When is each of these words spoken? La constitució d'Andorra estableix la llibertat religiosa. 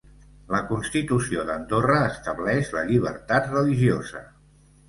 La 0.53 0.61
constitució 0.69 1.43
d'Andorra 1.49 1.99
estableix 2.13 2.73
la 2.79 2.85
llibertat 2.89 3.55
religiosa. 3.55 4.27